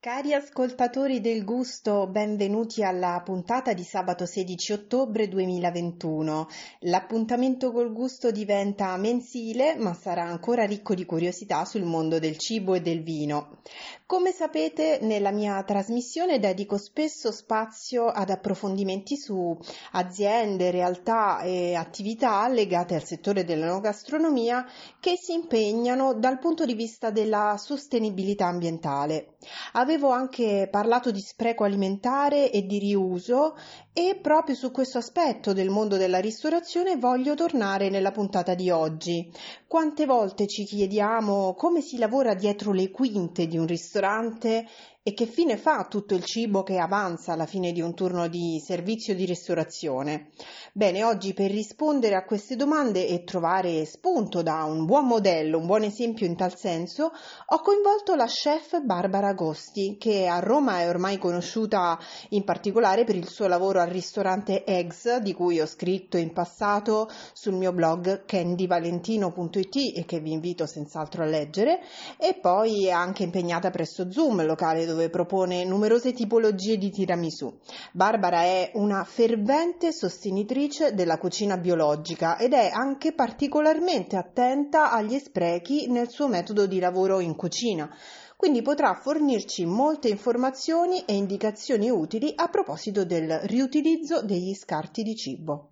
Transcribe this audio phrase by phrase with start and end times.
[0.00, 6.46] Cari ascoltatori del gusto, benvenuti alla puntata di sabato 16 ottobre 2021.
[6.82, 12.74] L'appuntamento col gusto diventa mensile, ma sarà ancora ricco di curiosità sul mondo del cibo
[12.74, 13.58] e del vino.
[14.06, 19.58] Come sapete, nella mia trasmissione dedico spesso spazio ad approfondimenti su
[19.90, 24.64] aziende, realtà e attività legate al settore dell'enogastronomia
[25.00, 29.34] che si impegnano dal punto di vista della sostenibilità ambientale.
[29.72, 33.56] Avevo anche parlato di spreco alimentare e di riuso
[33.92, 39.32] e proprio su questo aspetto del mondo della ristorazione voglio tornare nella puntata di oggi.
[39.66, 44.66] Quante volte ci chiediamo come si lavora dietro le quinte di un ristorante
[45.08, 48.62] e che fine fa tutto il cibo che avanza alla fine di un turno di
[48.62, 50.32] servizio di ristorazione?
[50.74, 55.64] Bene, oggi per rispondere a queste domande e trovare spunto da un buon modello, un
[55.64, 57.10] buon esempio in tal senso,
[57.46, 61.98] ho coinvolto la chef Barbara Agosti, che a Roma è ormai conosciuta
[62.30, 67.08] in particolare per il suo lavoro al ristorante Eggs, di cui ho scritto in passato
[67.32, 71.80] sul mio blog candyvalentino.it e che vi invito senz'altro a leggere,
[72.18, 77.56] e poi è anche impegnata presso Zoom, locale dove dove propone numerose tipologie di tiramisù.
[77.92, 85.88] Barbara è una fervente sostenitrice della cucina biologica ed è anche particolarmente attenta agli sprechi
[85.88, 87.88] nel suo metodo di lavoro in cucina
[88.34, 95.16] quindi potrà fornirci molte informazioni e indicazioni utili a proposito del riutilizzo degli scarti di
[95.16, 95.70] cibo.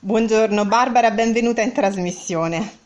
[0.00, 2.82] Buongiorno Barbara, benvenuta in trasmissione.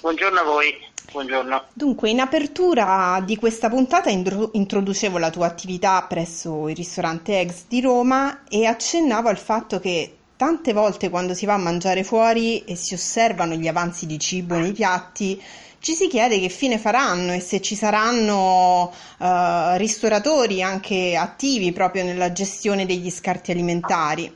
[0.00, 0.89] Buongiorno a voi.
[1.12, 1.64] Buongiorno.
[1.72, 7.80] Dunque, in apertura di questa puntata introducevo la tua attività presso il ristorante Eggs di
[7.80, 12.76] Roma e accennavo al fatto che tante volte quando si va a mangiare fuori e
[12.76, 15.42] si osservano gli avanzi di cibo nei piatti,
[15.80, 22.04] ci si chiede che fine faranno e se ci saranno uh, ristoratori anche attivi proprio
[22.04, 24.32] nella gestione degli scarti alimentari.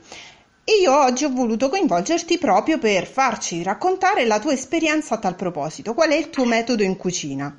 [0.67, 5.93] Io oggi ho voluto coinvolgerti proprio per farci raccontare la tua esperienza a tal proposito.
[5.93, 7.55] Qual è il tuo metodo in cucina?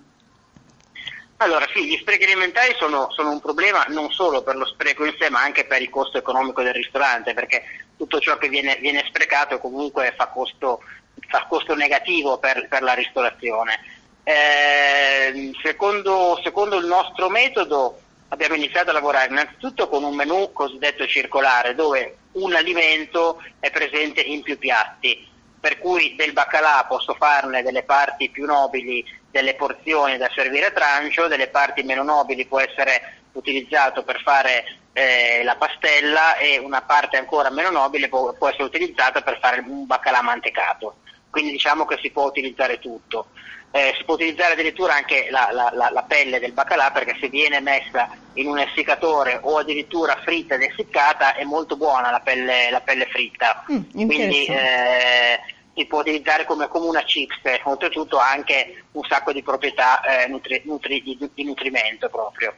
[1.36, 5.14] Allora sì, gli sprechi alimentari sono, sono, un problema non solo per lo spreco in
[5.20, 7.62] sé, ma anche per il costo economico del ristorante, perché
[7.96, 10.80] tutto ciò che viene, viene sprecato comunque fa costo,
[11.28, 13.78] fa costo negativo per, per, la ristorazione.
[14.24, 18.00] Eh, secondo, secondo il nostro metodo
[18.30, 24.20] abbiamo iniziato a lavorare innanzitutto con un menù cosiddetto circolare dove un alimento è presente
[24.20, 25.26] in più piatti,
[25.58, 30.70] per cui del baccalà posso farne delle parti più nobili, delle porzioni da servire a
[30.70, 36.82] trancio, delle parti meno nobili può essere utilizzato per fare eh, la pastella e una
[36.82, 40.96] parte ancora meno nobile può, può essere utilizzata per fare un baccalà mantecato.
[41.28, 43.28] Quindi diciamo che si può utilizzare tutto
[43.76, 47.28] eh, si può utilizzare addirittura anche la, la, la, la, pelle del baccalà perché se
[47.28, 52.80] viene messa in un essiccatore o addirittura fritta ed essiccata è molto buona la pelle,
[52.82, 53.64] pelle fritta.
[53.70, 55.40] Mm, Quindi eh,
[55.74, 60.26] si può utilizzare come, come, una chips, oltretutto ha anche un sacco di proprietà eh,
[60.28, 62.54] nutri, nutri, di, di, nutrimento proprio.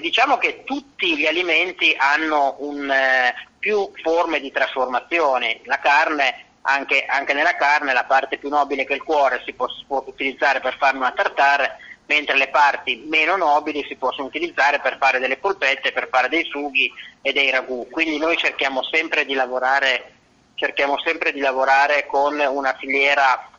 [0.00, 7.04] Diciamo che tutti gli alimenti hanno un, eh, più forme di trasformazione, la carne anche,
[7.06, 10.60] anche, nella carne la parte più nobile che il cuore si può, si può utilizzare
[10.60, 15.36] per fare una tartare, mentre le parti meno nobili si possono utilizzare per fare delle
[15.36, 17.88] polpette, per fare dei sughi e dei ragù.
[17.90, 20.12] Quindi noi cerchiamo sempre di lavorare,
[20.54, 23.50] cerchiamo sempre di lavorare con una filiera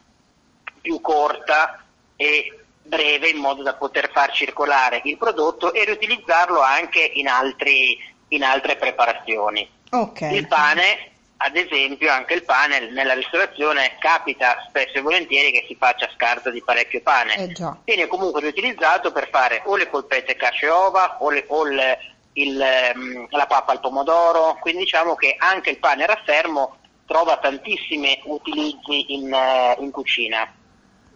[0.82, 1.84] più corta
[2.16, 7.98] e breve in modo da poter far circolare il prodotto e riutilizzarlo anche in, altri,
[8.30, 9.68] in altre preparazione.
[9.90, 10.36] Okay.
[10.36, 15.76] Il pane ad esempio anche il pane nella ristorazione capita spesso e volentieri che si
[15.76, 17.36] faccia scarto di parecchio pane.
[17.36, 17.54] Eh
[17.84, 21.98] Viene comunque riutilizzato per fare o le polpette cacio e ova o, le, o le,
[22.34, 28.20] il, ehm, la pappa al pomodoro, quindi diciamo che anche il pane raffermo trova tantissimi
[28.26, 30.52] utilizzi in, eh, in cucina.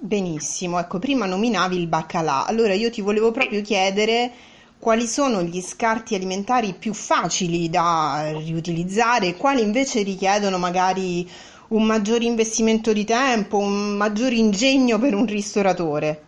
[0.01, 4.31] Benissimo, ecco, prima nominavi il baccalà, allora io ti volevo proprio chiedere
[4.79, 11.29] quali sono gli scarti alimentari più facili da riutilizzare e quali invece richiedono magari
[11.69, 16.23] un maggiore investimento di tempo, un maggiore ingegno per un ristoratore?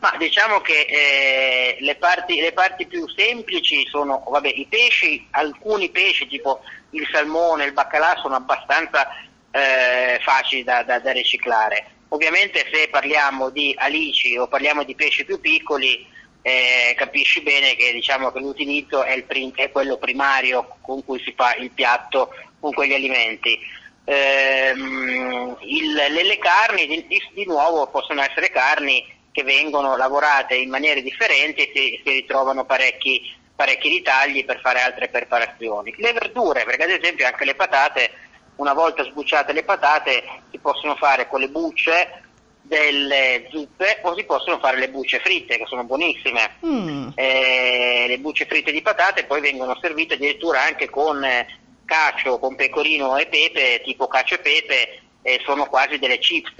[0.00, 5.90] Ma diciamo che eh, le, parti, le, parti, più semplici sono vabbè, i pesci, alcuni
[5.90, 6.60] pesci tipo
[6.90, 9.08] il salmone, il baccalà sono abbastanza
[9.50, 15.24] eh, facili da, da, da riciclare Ovviamente se parliamo di alici o parliamo di pesci
[15.24, 16.04] più piccoli,
[16.42, 21.32] eh, capisci bene che, diciamo, che l'utilizzo è, prim- è, quello primario con cui si
[21.36, 23.58] fa il piatto con quegli alimenti.
[24.04, 30.70] Ehm, il, le, le, carni di, di, nuovo possono essere carni che vengono lavorate in
[30.70, 35.94] maniere differenti e si, si ritrovano parecchi, parecchi ritagli per fare altre preparazioni.
[35.98, 38.10] Le verdure, perché ad esempio anche le patate,
[38.56, 42.29] una volta sbucciate le patate, si possono fare con le bucce
[42.62, 46.56] delle zuppe o si possono fare le bucce fritte che sono buonissime.
[46.64, 47.08] Mm.
[47.14, 51.46] Eh, le bucce fritte di patate poi vengono servite addirittura anche con eh,
[51.84, 56.54] cacio, con pecorino e pepe, tipo cacio e pepe, e sono quasi delle chips,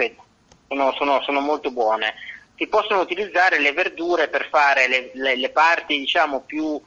[0.67, 2.14] sono, sono, sono molto buone.
[2.56, 6.81] Si possono utilizzare le verdure per fare le, le, le parti diciamo, più,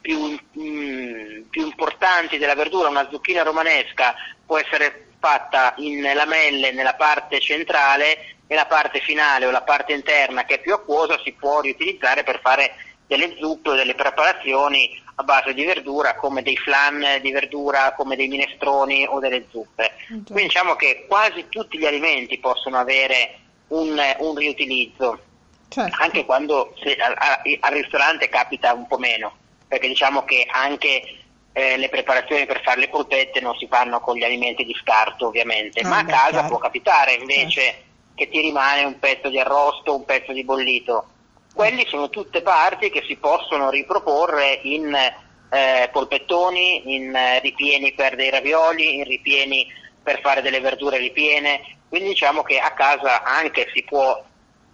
[0.00, 4.14] più, mm, più importanti della verdura, una zucchina romanesca
[4.46, 9.92] può essere fatta in lamelle nella parte centrale e la parte finale o la parte
[9.92, 12.74] interna che è più acquosa si può riutilizzare per fare
[13.06, 18.14] delle zuppe o delle preparazioni a base di verdura come dei flan di verdura, come
[18.14, 19.92] dei minestroni o delle zuppe.
[20.04, 20.22] Okay.
[20.24, 23.38] Quindi diciamo che quasi tutti gli alimenti possono avere
[23.68, 25.20] un, un riutilizzo,
[25.68, 25.96] certo.
[26.00, 29.36] anche quando se, a, a, al ristorante capita un po' meno,
[29.66, 31.17] perché diciamo che anche
[31.58, 35.26] eh, le preparazioni per fare le polpette non si fanno con gli alimenti di scarto
[35.26, 36.46] ovviamente, ah, ma a casa chiaro.
[36.46, 37.84] può capitare invece certo.
[38.14, 41.08] che ti rimane un pezzo di arrosto, un pezzo di bollito.
[41.52, 48.14] Quelli sono tutte parti che si possono riproporre in eh, polpettoni, in eh, ripieni per
[48.14, 49.66] dei ravioli, in ripieni
[50.00, 54.22] per fare delle verdure ripiene, quindi diciamo che a casa anche si può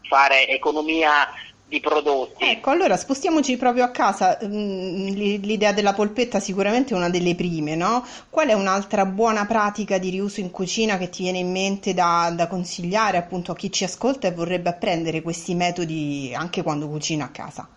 [0.02, 1.32] fare economia
[1.66, 2.44] di prodotti.
[2.44, 4.38] Ecco, allora spostiamoci proprio a casa.
[4.44, 8.04] Mm, l'idea della polpetta sicuramente è una delle prime, no?
[8.30, 12.32] Qual è un'altra buona pratica di riuso in cucina che ti viene in mente da,
[12.34, 17.24] da consigliare appunto a chi ci ascolta e vorrebbe apprendere questi metodi anche quando cucina
[17.24, 17.68] a casa?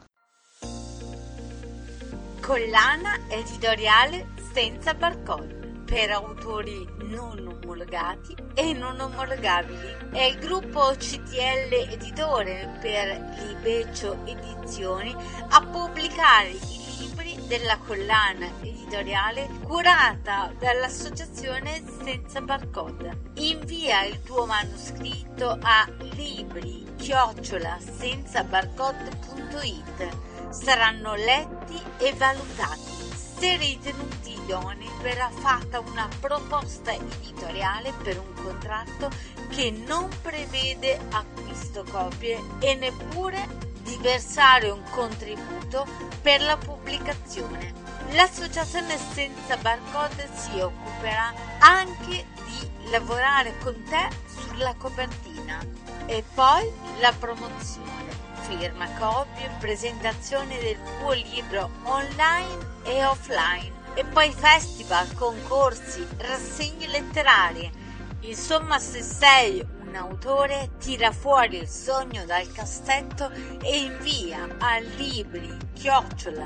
[2.42, 5.57] Collana editoriale senza barcode
[5.88, 10.10] per autori non omologati e non omologabili.
[10.12, 15.16] È il gruppo CTL Editore per Libeccio Edizioni
[15.50, 16.60] a pubblicare i
[17.00, 23.32] libri della collana editoriale curata dall'associazione Senza Barcode.
[23.36, 30.18] Invia il tuo manoscritto a libri chiocciola senza barcode.it.
[30.50, 32.96] Saranno letti e valutati.
[33.40, 39.10] Se ritenuti idonei verrà fatta una proposta editoriale per un contratto
[39.50, 43.46] che non prevede acquisto copie e neppure
[43.82, 45.86] di versare un contributo
[46.22, 47.86] per la pubblicazione.
[48.12, 55.60] L'associazione senza barcode si occuperà anche di lavorare con te sulla copertina
[56.06, 64.32] e poi la promozione, firma copie, presentazione del tuo libro online e offline e poi
[64.32, 67.72] festival, concorsi, rassegne letterarie.
[68.20, 75.58] Insomma, se sei un autore, tira fuori il sogno dal cassetto e invia a libri
[75.74, 76.46] chiocciola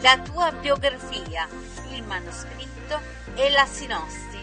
[0.00, 1.46] la tua biografia,
[1.90, 2.98] il manoscritto
[3.34, 4.38] e la sinossi.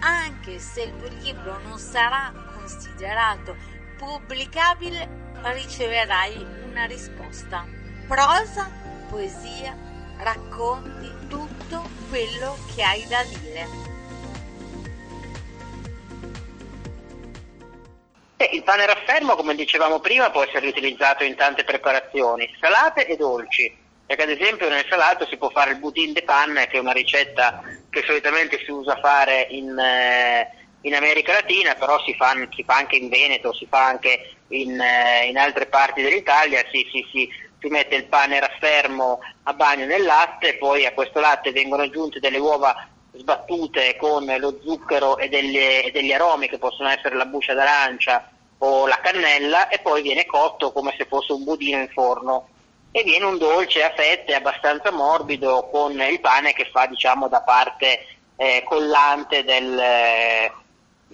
[0.00, 3.56] Anche se il tuo libro non sarà considerato
[3.96, 7.66] pubblicabile, riceverai una risposta.
[8.06, 8.70] Prosa,
[9.08, 9.88] poesia,
[10.22, 13.88] racconti tutto quello che hai da dire.
[18.52, 23.76] Il pane raffermo, come dicevamo prima, può essere utilizzato in tante preparazioni, salate e dolci,
[24.06, 26.92] perché ad esempio nel salato si può fare il budin de panne, che è una
[26.92, 30.50] ricetta che solitamente si usa fare in, eh,
[30.82, 34.80] in America Latina, però si fa, si fa, anche in Veneto, si fa anche in,
[34.80, 37.28] eh, in altre parti dell'Italia, si, si, si
[37.60, 42.18] si mette il pane raffermo a bagno nel latte, poi a questo latte vengono aggiunte
[42.18, 47.26] delle uova sbattute con lo zucchero e, delle, e degli aromi che possono essere la
[47.26, 51.88] buccia d'arancia o la cannella e poi viene cotto come se fosse un budino in
[51.88, 52.48] forno.
[52.92, 57.40] E viene un dolce a fette abbastanza morbido con il pane che fa diciamo da
[57.42, 60.52] parte eh, collante del, eh,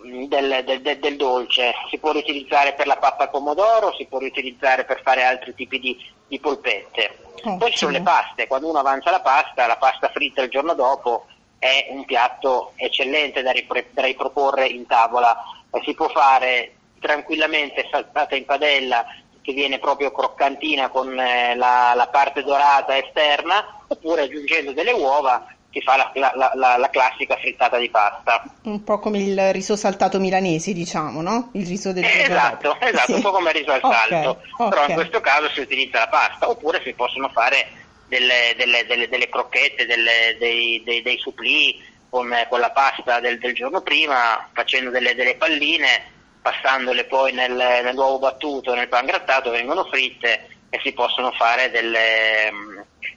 [0.02, 4.84] del, del, del, dolce, si può riutilizzare per la pappa al pomodoro, si può riutilizzare
[4.84, 5.96] per fare altri tipi di,
[6.28, 7.18] di polpette.
[7.44, 10.50] Oh, Poi ci sono le paste, quando uno avanza la pasta, la pasta fritta il
[10.50, 11.26] giorno dopo
[11.58, 15.36] è un piatto eccellente da, ripre, da riproporre in tavola,
[15.70, 19.06] eh, si può fare tranquillamente saltata in padella
[19.40, 25.46] che viene proprio croccantina con eh, la, la parte dorata esterna oppure aggiungendo delle uova
[25.76, 28.42] si fa la, la, la, la, classica frittata di pasta.
[28.62, 31.50] Un po' come il riso saltato milanese, diciamo, no?
[31.52, 33.12] Il riso del eh, Esatto, esatto, sì.
[33.12, 34.68] un po' come il riso al okay, salto, okay.
[34.70, 37.68] però in questo caso si utilizza la pasta, oppure si possono fare
[38.08, 41.78] delle, delle, delle, delle crocchette, dei, dei, dei supplì
[42.08, 48.18] con, con, la pasta del, del, giorno prima, facendo delle, palline, passandole poi nel, nell'uovo
[48.18, 52.50] battuto, nel pan grattato, vengono fritte e si possono fare delle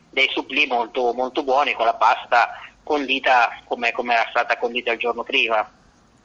[0.09, 2.49] dei supplì molto, molto buoni con la pasta
[2.83, 5.77] condita come, come era stata condita il giorno prima.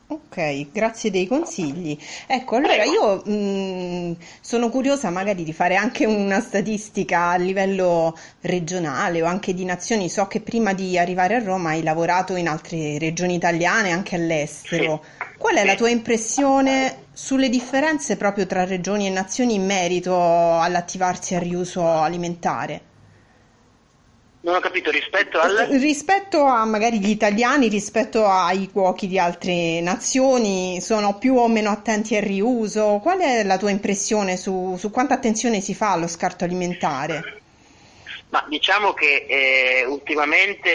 [0.06, 1.98] Ok, grazie dei consigli.
[2.26, 8.16] Ecco, allora io mh, mm, sono curiosa magari di fare anche una statistica a livello
[8.42, 10.10] regionale o anche di nazioni.
[10.10, 15.02] So che prima di arrivare a Roma hai lavorato in altre regioni italiane, anche all'estero.
[15.02, 15.36] Sì.
[15.38, 15.66] Qual è sì.
[15.66, 21.82] la tua impressione sulle differenze proprio tra regioni e nazioni in merito all'attivarsi al riuso
[21.82, 22.92] alimentare?
[24.44, 25.68] Non ho capito, rispetto al...
[25.70, 31.70] Rispetto a magari gli italiani, rispetto ai cuochi di altre nazioni, sono più o meno
[31.70, 33.00] attenti al riuso?
[33.02, 37.40] Qual è la tua impressione su, su quanta attenzione si fa allo scarto alimentare?
[38.28, 40.70] Ma diciamo che eh, ultimamente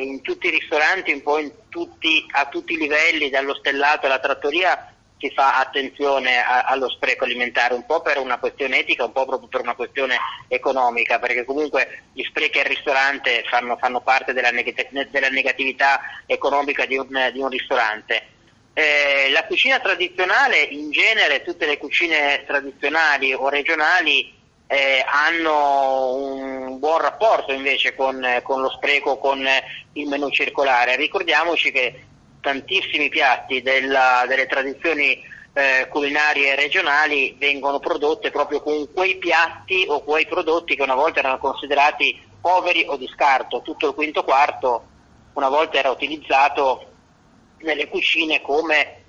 [0.00, 1.40] in tutti i ristoranti, un po'
[1.70, 4.91] tutti, a tutti i livelli, dallo stellato alla trattoria,
[5.22, 9.24] si fa attenzione a, allo spreco alimentare, un po' per una questione etica, un po'
[9.24, 10.16] proprio per una questione
[10.48, 16.86] economica, perché comunque gli sprechi al ristorante fanno, fanno parte della, neg- della, negatività economica
[16.86, 18.26] di un, di un ristorante.
[18.72, 24.34] Eh, la cucina tradizionale, in genere tutte le cucine tradizionali o regionali
[24.66, 29.46] eh, hanno un buon rapporto invece con, con lo spreco, con
[29.92, 30.96] il menù circolare.
[30.96, 32.06] Ricordiamoci che
[32.42, 35.18] tantissimi piatti della, delle tradizioni
[35.54, 41.20] eh, culinarie regionali vengono prodotte proprio con quei piatti o quei prodotti che una volta
[41.20, 43.62] erano considerati poveri o di scarto.
[43.62, 44.88] Tutto il quinto quarto
[45.34, 46.86] una volta era utilizzato
[47.58, 49.04] nelle cucine come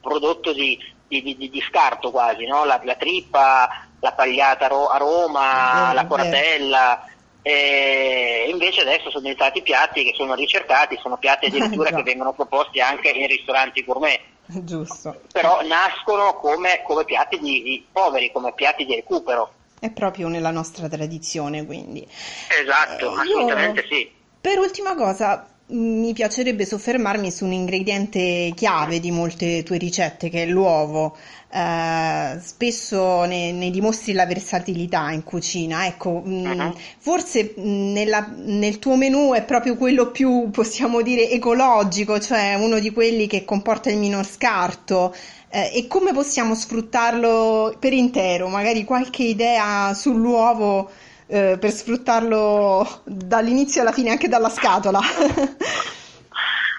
[0.00, 2.64] prodotto di, di, di, di scarto quasi, no?
[2.64, 7.04] la, la, trippa, la pagliata a Roma, la coratella.
[7.42, 12.80] E invece adesso sono diventati piatti che sono ricercati, sono piatti addirittura che vengono proposti
[12.80, 14.20] anche in ristoranti gourmet.
[14.46, 15.20] Giusto.
[15.32, 19.52] Però nascono come, come piatti di, di poveri, come piatti di recupero.
[19.78, 22.06] È proprio nella nostra tradizione, quindi.
[22.06, 24.10] Esatto, eh, assolutamente sì.
[24.40, 30.42] Per ultima cosa, mi piacerebbe soffermarmi su un ingrediente chiave di molte tue ricette, che
[30.42, 31.16] è l'uovo.
[31.52, 35.86] Uh, spesso ne, ne, dimostri la versatilità in cucina.
[35.86, 36.74] Ecco, mh, uh-huh.
[36.98, 42.90] forse nella, nel tuo menù è proprio quello più, possiamo dire, ecologico, cioè uno di
[42.90, 45.14] quelli che comporta il minor scarto.
[45.52, 48.48] Uh, e come possiamo sfruttarlo per intero?
[48.48, 50.90] Magari qualche idea sull'uovo
[51.30, 55.00] eh, per sfruttarlo dall'inizio alla fine, anche dalla scatola.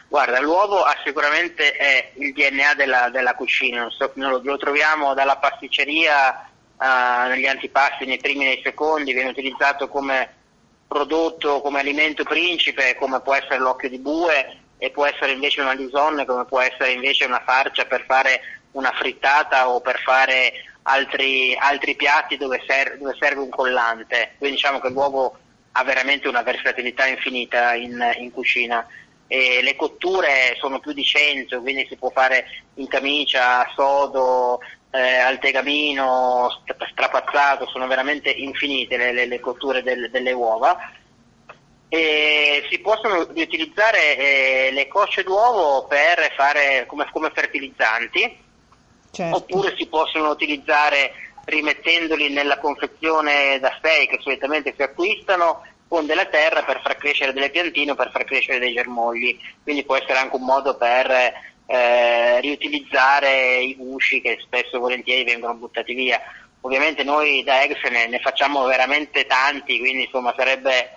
[0.09, 6.49] Guarda, l'uovo ha sicuramente è il DNA della, della cucina, lo, lo, troviamo dalla pasticceria
[6.75, 10.35] uh, negli antipasti, nei primi e nei secondi, viene utilizzato come
[10.85, 15.71] prodotto, come alimento principe, come può essere l'occhio di bue e può essere invece una
[15.71, 18.41] lisonne, come può essere invece una farcia per fare
[18.71, 20.51] una frittata o per fare
[20.83, 25.37] altri, altri piatti dove, ser- dove, serve un collante, quindi diciamo che l'uovo
[25.73, 28.85] ha veramente una versatilità infinita in, in cucina.
[29.27, 32.45] E le cotture sono più di 100, quindi si può fare
[32.75, 34.59] in camicia, sodo,
[34.91, 36.49] eh, al tegamino,
[36.91, 40.77] strapazzato, sono veramente infinite le, le, le cotture del, delle uova.
[41.87, 48.37] E si possono utilizzare eh, le cosce d'uovo per fare come, come fertilizzanti,
[49.11, 49.37] certo.
[49.37, 51.11] oppure si possono utilizzare
[51.45, 57.33] rimettendoli nella confezione da sé che solitamente si acquistano con della terra per far crescere
[57.33, 61.33] delle piantine o per far crescere dei germogli, quindi può essere anche un modo per
[61.65, 66.19] eh, riutilizzare i gusci che spesso e volentieri vengono buttati via.
[66.61, 70.91] Ovviamente noi da Eggs ne, ne facciamo veramente tanti, quindi insomma sarebbe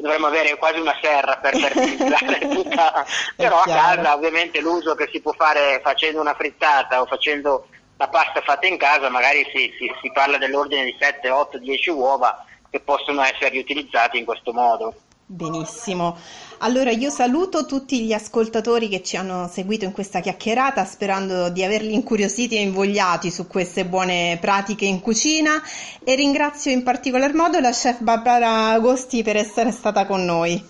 [0.00, 5.20] dovremmo avere quasi una serra per fertilizzare tutta, però a casa ovviamente l'uso che si
[5.20, 7.66] può fare facendo una frittata o facendo
[7.96, 11.90] la pasta fatta in casa magari si, si, si parla dell'ordine di 7, 8, 10
[11.90, 14.94] uova che possono essere riutilizzate in questo modo.
[15.26, 16.16] Benissimo.
[16.62, 21.64] Allora io saluto tutti gli ascoltatori che ci hanno seguito in questa chiacchierata sperando di
[21.64, 25.62] averli incuriositi e invogliati su queste buone pratiche in cucina
[26.04, 30.62] e ringrazio in particolar modo la chef Barbara Agosti per essere stata con noi.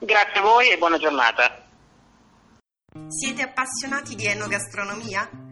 [0.00, 1.66] Grazie a voi e buona giornata.
[3.06, 5.51] Siete appassionati di enogastronomia?